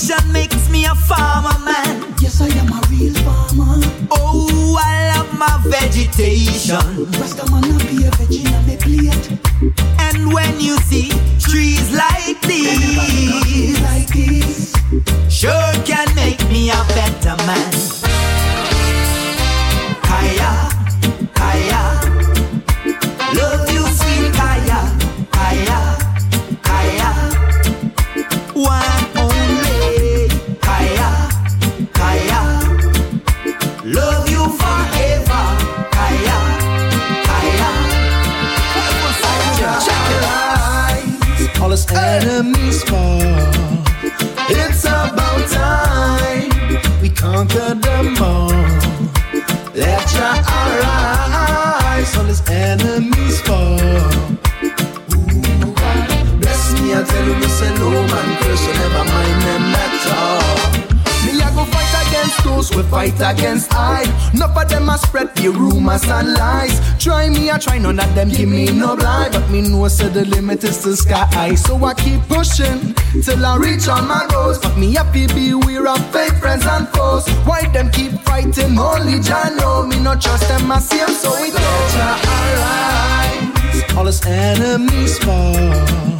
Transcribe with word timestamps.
vision 0.00 0.32
makes 0.32 0.68
me 0.70 0.84
a 0.86 0.94
farmer 0.94 1.58
man. 1.64 2.14
Yes, 2.20 2.40
I 2.40 2.48
am 2.58 2.72
a 2.72 2.80
real 2.90 3.14
farmer. 3.14 3.80
Oh, 4.10 4.78
I 4.80 5.16
love 5.16 5.38
my 5.38 5.60
vegetation. 5.64 6.78
Rastaman 7.18 7.64
a 7.64 7.78
be 7.88 8.04
a 8.06 8.10
veggie 8.12 8.46
on 8.56 8.66
the 8.66 8.76
plate. 8.76 9.26
And 9.98 10.32
when 10.32 10.60
you 10.60 10.76
see 10.78 11.10
trees 11.38 11.92
like 11.92 12.40
these, 12.42 13.80
like 13.82 14.08
these, 14.08 14.72
sure 15.28 15.72
can 15.84 15.99
conquer 47.50 47.74
them 47.74 48.22
all. 48.22 48.48
Let 49.74 50.12
your 50.14 50.34
eyes 50.84 52.16
on 52.16 52.26
his 52.26 52.42
enemies 52.48 53.40
fall. 53.40 53.78
Ooh, 55.14 55.74
bless 56.40 56.72
me, 56.80 56.94
I 56.94 57.02
tell 57.06 57.26
you, 57.26 57.42
say 57.48 57.74
no 57.74 57.90
man 57.90 58.42
curse, 58.42 58.60
so 58.60 58.72
never 58.72 59.04
mind 59.04 59.42
them 59.42 59.74
at 59.74 60.06
all. 60.16 60.79
Those 62.44 62.74
we 62.74 62.82
fight 62.84 63.14
against 63.20 63.72
I. 63.74 64.02
Enough 64.34 64.56
of 64.56 64.68
them 64.68 64.88
a 64.88 64.98
spread 64.98 65.34
the 65.36 65.48
rumors 65.48 66.04
and 66.04 66.34
lies. 66.34 66.80
Try 67.02 67.28
me, 67.28 67.50
I 67.50 67.58
try 67.58 67.78
none 67.78 67.98
of 67.98 68.14
them 68.14 68.28
give 68.28 68.48
me 68.48 68.66
no 68.66 68.96
blind, 68.96 69.32
but 69.32 69.48
me 69.50 69.62
know 69.62 69.88
say 69.88 70.08
the 70.08 70.24
limit 70.24 70.64
is 70.64 70.82
the 70.82 70.96
sky. 70.96 71.54
So 71.54 71.82
I 71.84 71.94
keep 71.94 72.20
pushing 72.28 72.94
till 73.22 73.44
I 73.44 73.56
reach 73.56 73.88
on 73.88 74.06
my 74.06 74.26
goals. 74.30 74.58
But 74.58 74.76
me 74.76 74.94
happy 74.94 75.26
be 75.28 75.50
aware 75.50 75.88
of 75.88 76.00
fake 76.12 76.34
friends 76.34 76.66
and 76.66 76.88
foes. 76.88 77.28
Why 77.46 77.62
them 77.72 77.90
keep 77.90 78.12
fighting? 78.22 78.78
Only 78.78 79.20
Jah 79.20 79.50
know 79.56 79.86
me 79.86 79.98
not 80.00 80.20
trust 80.20 80.48
them. 80.48 80.68
Them 80.68 80.80
so 80.80 81.30
we 81.40 81.50
Jah 81.50 82.18
arise. 82.54 83.96
All 83.96 84.06
his 84.06 84.24
enemies 84.24 85.18
fall. 85.18 86.10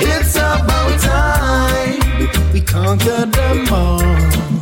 It's 0.00 0.34
about 0.36 1.00
time 1.00 2.52
we 2.52 2.60
conquer 2.60 3.26
them 3.26 3.66
all. 3.72 4.55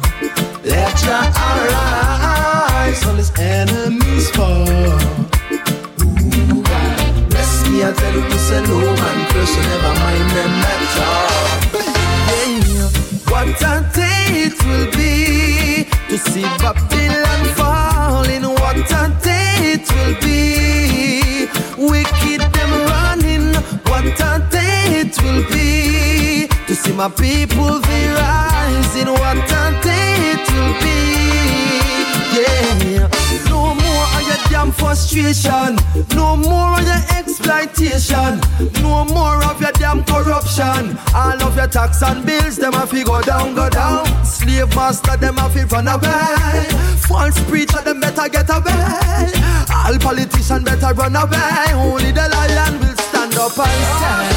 Let 0.64 0.96
Jah 0.96 1.30
arise, 1.36 3.05
all 3.06 3.14
his 3.16 3.30
enemies 3.39 4.30
fall. 4.30 4.66
Ooh, 6.00 6.62
bless 7.28 7.68
me, 7.68 7.84
I 7.84 7.92
tell 7.92 8.14
you, 8.14 8.39
say 8.39 8.62
no 8.62 8.78
man 8.80 9.18
curse, 9.30 9.50
so 9.55 9.61
never 9.61 9.92
mind 10.00 10.30
them 10.30 10.64
my 26.96 27.08
people 27.08 27.80
they 27.80 28.08
rising. 28.08 29.08
What 29.08 29.38
a 29.38 29.80
day 29.82 30.14
it 30.32 30.46
will 30.52 30.74
be. 30.82 31.00
Yeah, 32.34 33.08
no 33.48 33.74
more 33.74 34.06
of 34.14 34.22
your 34.27 34.40
damn 34.50 34.70
frustration. 34.70 35.77
No 36.14 36.36
more 36.36 36.78
of 36.78 36.86
your 36.86 37.02
exploitation. 37.18 38.40
No 38.83 39.04
more 39.06 39.42
of 39.44 39.60
your 39.60 39.72
damn 39.72 40.04
corruption. 40.04 40.96
All 41.14 41.42
of 41.42 41.56
your 41.56 41.66
tax 41.66 42.02
and 42.02 42.24
bills, 42.24 42.56
them 42.56 42.72
have 42.74 42.90
to 42.90 43.04
go 43.04 43.20
down, 43.22 43.54
go 43.54 43.68
down. 43.68 44.06
Slave 44.24 44.74
master, 44.77 45.16
them 45.16 45.36
have 45.36 45.54
to 45.54 45.66
run 45.66 45.88
away. 45.88 46.66
False 47.08 47.38
preacher, 47.44 47.80
them 47.83 48.00
better 48.00 48.28
get 48.28 48.48
away. 48.50 49.33
All 49.70 49.98
politicians 49.98 50.64
better 50.64 50.94
run 50.94 51.16
away. 51.16 51.72
Only 51.74 52.12
the 52.12 52.28
lion 52.28 52.78
will 52.80 52.96
stand 52.96 53.34
up 53.34 53.58
and 53.58 53.84
say, 53.98 54.33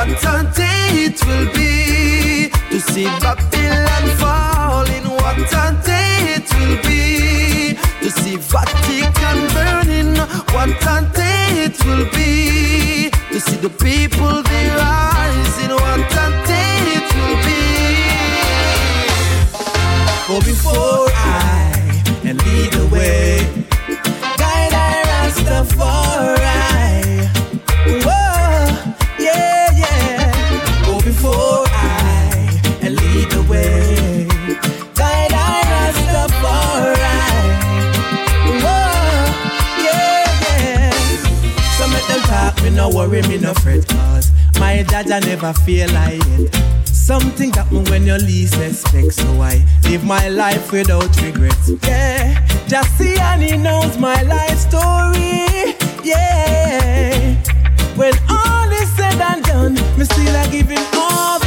What 0.00 0.08
a 0.08 0.50
day 0.56 1.12
it 1.12 1.20
will 1.26 1.52
be 1.52 2.48
to 2.70 2.80
see 2.80 3.04
Babylon 3.20 4.06
falling. 4.16 5.04
What 5.20 5.36
a 5.52 5.76
day 5.84 6.36
it 6.38 6.48
will 6.56 6.78
be 6.88 7.76
to 8.00 8.10
see 8.10 8.36
Vatican 8.36 9.38
burning. 9.52 10.16
What 10.54 10.70
a 10.88 11.06
day 11.12 11.66
it 11.66 11.76
will 11.84 12.06
be 12.16 13.10
to 13.10 13.40
see 13.40 13.56
the 13.56 13.68
people 13.68 14.42
they 14.42 14.66
rising. 14.80 15.68
What 15.68 16.16
a 16.24 16.26
day 16.48 16.80
it 16.96 17.08
will 17.16 17.38
be. 17.44 17.62
Go 20.28 20.40
before 20.40 21.12
I 21.12 22.02
and 22.24 22.38
lead 22.46 22.72
the 22.72 22.86
way. 22.90 23.29
Never 45.26 45.52
feel 45.52 45.88
like 45.92 46.20
it. 46.38 46.54
Something 46.86 47.50
happen 47.52 47.84
when 47.84 48.06
you 48.06 48.14
least 48.14 48.56
expect, 48.60 49.14
so 49.14 49.40
I 49.40 49.64
live 49.84 50.04
my 50.04 50.28
life 50.28 50.72
without 50.72 51.16
regrets. 51.22 51.70
Yeah, 51.84 52.46
just 52.66 52.98
see 52.98 53.16
and 53.16 53.42
he 53.42 53.56
knows 53.56 53.96
my 53.96 54.20
life 54.22 54.58
story. 54.58 55.76
Yeah, 56.02 57.36
when 57.96 58.12
all 58.28 58.70
is 58.72 58.90
said 58.96 59.20
and 59.20 59.44
done, 59.44 59.74
me 59.96 60.04
still 60.04 60.36
I 60.36 60.46
him 60.46 60.86
all 60.94 61.39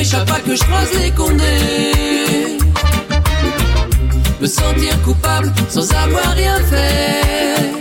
fait 0.00 0.10
chaque 0.16 0.28
fois 0.28 0.40
que 0.40 0.54
je 0.54 0.62
croise 0.62 0.92
les 0.98 1.10
condés. 1.10 2.58
Me 4.40 4.46
sentir 4.46 5.02
coupable 5.02 5.52
sans 5.68 5.92
avoir 5.92 6.32
rien 6.34 6.58
fait. 6.70 7.72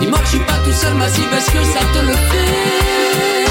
Dis-moi 0.00 0.18
que 0.18 0.24
je 0.24 0.30
suis 0.30 0.40
pas 0.40 0.58
tout 0.64 0.72
seul, 0.72 0.94
massif, 0.94 1.26
est-ce 1.36 1.50
que 1.50 1.64
ça 1.64 1.80
te 1.94 1.98
le 2.04 2.12
fait? 2.30 3.46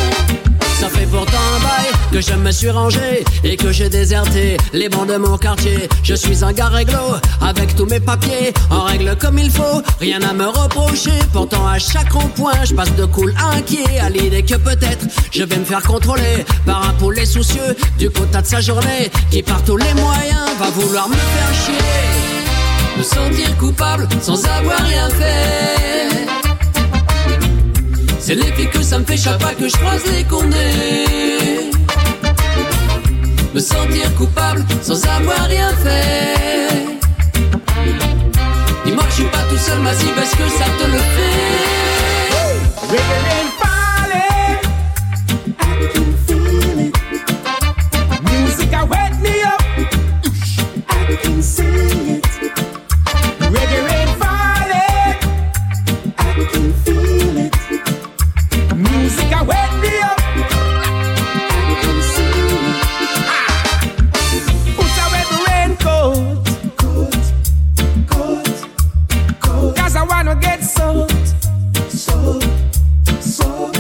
Ça 0.80 0.90
fait 0.90 1.08
pourtant 1.08 1.46
un 1.56 1.60
bail 1.60 1.97
que 2.18 2.24
je 2.24 2.34
me 2.34 2.52
suis 2.52 2.72
rangé 2.72 3.24
et 3.44 3.56
que 3.58 3.72
j'ai 3.72 3.90
déserté 3.90 4.58
les 4.74 4.90
bancs 4.90 5.08
de 5.08 5.18
mon 5.18 5.38
quartier. 5.38 5.88
Je 6.02 6.16
suis 6.16 6.44
un 6.44 6.52
gars 6.52 6.70
réglo 6.70 6.98
avec 7.42 7.76
tous 7.76 7.86
mes 7.86 8.00
papiers 8.00 8.54
en 8.72 8.86
règle 8.86 9.16
comme 9.18 9.38
il 9.38 9.52
faut, 9.52 9.84
rien 10.00 10.20
à 10.24 10.34
me 10.34 10.48
reprocher. 10.48 11.12
Pourtant 11.32 11.68
à 11.68 11.78
chaque 11.78 12.12
rond-point, 12.12 12.64
je 12.64 12.74
passe 12.74 12.96
de 12.96 13.06
cool 13.06 13.36
inquiet 13.54 14.00
à 14.00 14.10
l'idée 14.10 14.42
que 14.42 14.56
peut-être 14.56 15.06
je 15.32 15.44
vais 15.44 15.58
me 15.58 15.66
faire 15.66 15.84
contrôler 15.84 16.44
par 16.66 16.90
un 16.90 16.94
poulet 16.94 17.26
soucieux 17.26 17.76
du 18.00 18.10
quota 18.10 18.42
de 18.42 18.48
sa 18.48 18.62
journée 18.62 19.12
qui 19.30 19.44
par 19.44 19.64
tous 19.64 19.78
les 19.78 19.94
moyens 19.94 20.50
va 20.60 20.70
vouloir 20.72 21.08
me 21.10 21.16
faire 21.16 21.54
chier. 21.66 22.98
Me 22.98 23.04
sentir 23.04 23.56
coupable 23.58 24.08
sans 24.24 24.44
avoir 24.44 24.80
rien 24.80 25.08
fait. 25.10 26.26
C'est 28.20 28.36
l'effet 28.36 28.66
que 28.66 28.82
ça 28.82 28.98
me 28.98 29.06
fait 29.06 29.18
chaque 29.18 29.40
que 29.58 29.70
je 29.70 29.78
croise 29.78 30.02
les 30.12 30.24
condés. 30.24 31.77
Me 33.58 33.62
sentir 33.62 34.14
coupable 34.14 34.64
sans 34.84 35.04
avoir 35.08 35.48
rien 35.48 35.72
fait. 35.78 37.00
Dis-moi 38.86 39.04
que 39.04 39.10
je 39.10 39.16
suis 39.16 39.24
pas 39.24 39.42
tout 39.50 39.58
seul, 39.58 39.80
massif, 39.80 40.12
est-ce 40.16 40.36
que 40.36 40.48
ça 40.48 40.66
te 40.78 40.84
le 40.86 41.00
fait? 41.16 41.58
Reggae 42.88 43.38
So, 73.22 73.72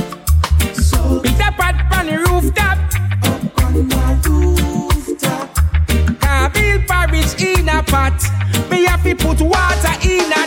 so. 0.73 1.21
Big 1.21 1.41
on 1.93 2.05
the 2.07 2.17
rooftop. 2.27 2.77
Up 3.23 3.63
on 3.63 3.73
rooftop. 4.29 5.55
Can't 6.19 6.53
build 6.53 6.87
in 7.41 7.69
a 7.69 7.83
pot. 7.83 8.21
Have 8.87 9.03
to 9.03 9.15
put 9.15 9.41
water 9.41 9.93
in 10.03 10.31
a 10.31 10.46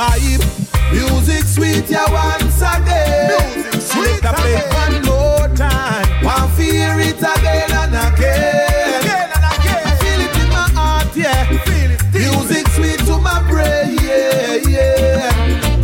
vibe. 0.00 0.44
Music 0.92 1.44
sweet, 1.44 1.88
yeah, 1.90 2.08
once 2.10 2.62
again. 2.62 3.28
Music 3.54 3.80
sweet, 3.80 4.24
I 4.24 4.32
play 4.40 4.56
one 4.80 4.96
more 5.04 5.48
time. 5.54 6.06
One 6.24 6.48
fear 6.56 6.96
it 6.98 7.20
again 7.20 7.70
and 7.80 7.94
again. 8.06 9.00
Again 9.00 9.28
and 9.36 9.46
again. 9.54 9.82
I 9.84 9.94
feel 10.00 10.20
it 10.26 10.34
in 10.40 10.48
my 10.56 10.66
heart, 10.78 11.10
yeah. 11.14 11.44
Feel 11.68 11.90
it. 11.94 12.00
Music 12.14 12.66
sweet 12.76 13.00
to 13.08 13.18
my 13.18 13.38
brain, 13.50 13.98
yeah, 14.00 14.56
yeah. 14.74 15.30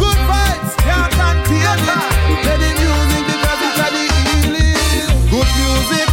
Good 0.01 0.21
vibes, 0.31 0.73
can't 0.87 1.13
contain 1.21 1.79
it. 1.85 2.01
Let 2.47 2.57
the 2.63 2.71
music 2.81 3.25
because 3.31 3.61
it's 3.67 3.77
the 3.85 4.05
healing. 4.29 5.09
Good 5.33 5.51
music, 5.61 6.09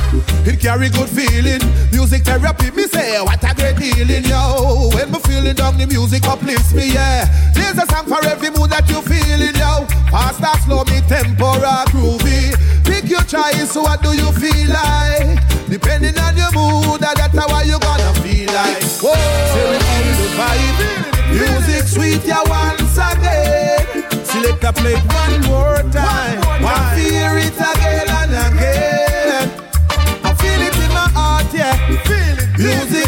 it 0.49 0.57
carry 0.59 0.89
good 0.89 1.09
feeling. 1.09 1.63
Music 1.91 2.21
therapy, 2.23 2.69
me 2.71 2.83
say, 2.83 3.21
what 3.21 3.43
a 3.43 3.55
great 3.55 3.62
healing, 3.83 4.23
yo. 4.23 4.89
When 4.95 5.11
me 5.11 5.19
feeling 5.19 5.55
down, 5.55 5.77
the 5.77 5.87
music 5.87 6.23
uplifts 6.27 6.73
me, 6.73 6.93
yeah. 6.93 7.27
There's 7.53 7.77
a 7.77 7.85
song 7.91 8.07
for 8.07 8.23
every 8.23 8.49
mood 8.55 8.71
that 8.71 8.87
you 8.87 9.01
feeling, 9.03 9.55
yo. 9.59 9.83
Fast 10.07 10.39
or 10.39 10.55
slow, 10.63 10.83
me 10.87 11.01
tempo 11.11 11.59
or 11.59 11.83
groovy. 11.91 12.55
Pick 12.87 13.09
your 13.09 13.23
choice, 13.27 13.75
what 13.75 14.01
do 14.01 14.15
you 14.15 14.31
feel 14.39 14.69
like? 14.71 15.43
Depending 15.67 16.17
on 16.19 16.37
your 16.37 16.51
mood, 16.55 17.01
that's 17.01 17.35
how 17.35 17.61
you 17.61 17.79
gonna 17.79 18.13
feel 18.23 18.47
like. 18.53 18.83
Whoa, 19.03 19.11
we 19.11 19.77
feel 19.83 20.13
the 20.19 20.27
vibe. 20.39 21.03
Music 21.33 21.83
sweet, 21.87 22.23
yeah, 22.25 22.43
once 22.47 22.95
again. 22.95 24.05
Select 24.23 24.63
a 24.63 24.71
play 24.71 24.95
one 24.95 25.41
more 25.49 25.81
time. 25.91 26.39
One, 26.45 26.61
more 26.61 26.71
time. 26.71 26.95
fear 26.97 27.37
it 27.37 27.57
again 27.57 28.07
and 28.07 28.33
again. 28.47 29.49
I 30.23 30.33
feel 30.37 30.61
it 30.61 30.75
in 30.77 30.91
my 30.93 31.09
heart, 31.09 31.51
yeah. 31.53 31.73
Feel 32.05 32.37
it. 32.37 32.59
Music 32.59 33.02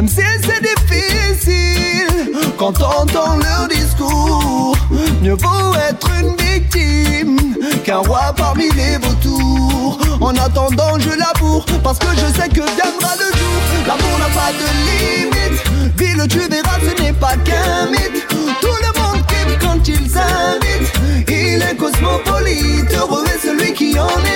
même 0.00 0.08
si 0.08 0.22
c'est 0.42 0.62
difficile. 0.62 2.32
Quand 2.56 2.72
on 2.80 3.02
entend 3.02 3.36
leur 3.36 3.68
discours, 3.68 4.74
mieux 5.20 5.34
vaut 5.34 5.74
être 5.90 6.08
une 6.20 6.34
victime 6.36 7.36
qu'un 7.84 7.98
roi 7.98 8.32
parmi 8.34 8.70
les 8.70 8.96
vautours. 8.96 9.98
En 10.22 10.34
attendant, 10.36 10.98
je 10.98 11.10
laboure 11.10 11.66
parce 11.82 11.98
que 11.98 12.06
je 12.16 12.40
sais 12.40 12.48
que 12.48 12.62
viendra 12.78 13.12
le 13.18 13.28
jour. 13.38 13.60
L'amour 13.86 14.18
n'a 14.18 14.30
pas 14.40 14.52
de 14.60 14.68
limite. 14.88 15.98
Ville, 15.98 16.28
tu 16.28 16.38
verras, 16.48 16.78
ce 16.80 17.02
n'est 17.02 17.12
pas 17.12 17.36
qu'un 17.44 17.90
mythe. 17.90 18.26
Tout 18.62 18.78
le 18.84 19.00
monde 19.00 19.26
kiffe 19.26 19.58
quand 19.60 19.86
il 19.86 20.08
s'invite. 20.08 21.28
Il 21.28 21.62
est 21.62 21.76
cosmopolite, 21.76 22.90
heureux 22.94 23.24
est 23.26 23.46
celui 23.46 23.74
qui 23.74 23.98
en 23.98 24.29